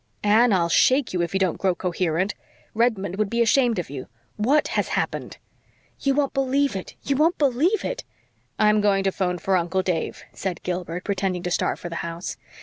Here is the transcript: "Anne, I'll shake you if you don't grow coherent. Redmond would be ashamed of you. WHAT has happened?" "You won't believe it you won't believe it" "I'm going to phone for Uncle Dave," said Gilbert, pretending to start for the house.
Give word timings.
"Anne, 0.23 0.51
I'll 0.51 0.67
shake 0.67 1.13
you 1.13 1.21
if 1.21 1.35
you 1.35 1.39
don't 1.39 1.59
grow 1.59 1.75
coherent. 1.75 2.33
Redmond 2.73 3.17
would 3.17 3.29
be 3.29 3.43
ashamed 3.43 3.77
of 3.77 3.91
you. 3.91 4.07
WHAT 4.35 4.69
has 4.69 4.87
happened?" 4.97 5.37
"You 5.99 6.15
won't 6.15 6.33
believe 6.33 6.75
it 6.75 6.95
you 7.03 7.15
won't 7.15 7.37
believe 7.37 7.85
it" 7.85 8.03
"I'm 8.57 8.81
going 8.81 9.03
to 9.03 9.11
phone 9.11 9.37
for 9.37 9.55
Uncle 9.55 9.83
Dave," 9.83 10.23
said 10.33 10.63
Gilbert, 10.63 11.03
pretending 11.03 11.43
to 11.43 11.51
start 11.51 11.77
for 11.77 11.87
the 11.89 11.97
house. 11.97 12.35